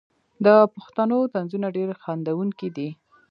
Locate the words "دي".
2.75-2.89